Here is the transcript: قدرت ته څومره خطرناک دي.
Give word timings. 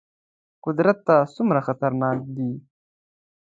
قدرت 0.65 0.97
ته 1.07 1.15
څومره 1.35 1.59
خطرناک 1.67 2.17
دي. 2.35 2.49